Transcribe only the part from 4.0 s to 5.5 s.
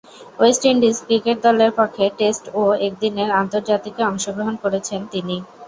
অংশগ্রহণ করেছেন তিনি।